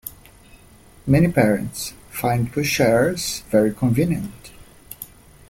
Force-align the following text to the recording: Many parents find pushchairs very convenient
Many 1.05 1.27
parents 1.31 1.93
find 2.09 2.51
pushchairs 2.51 3.43
very 3.51 3.71
convenient 3.71 4.51